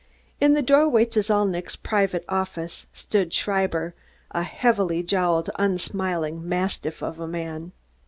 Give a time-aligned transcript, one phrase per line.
[0.39, 3.93] In the doorway to Zalnitch's private office stood Schreiber,
[4.31, 7.71] a heavy jowled, unsmiling mastiff of a man.